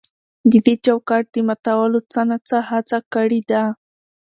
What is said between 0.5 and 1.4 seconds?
د دې چوکاټ د